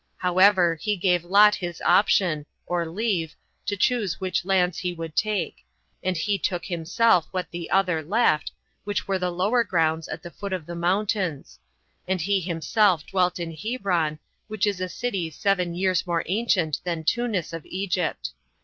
[0.17, 3.35] However, he gave Lot his option, or leave,
[3.67, 5.57] to choose which lands he would take;
[6.01, 8.51] and he took himself what the other left,
[8.83, 11.59] which were the lower grounds at the foot of the mountains;
[12.07, 14.17] and he himself dwelt in Hebron,
[14.47, 18.31] which is a city seven years more ancient than Tunis of Egypt.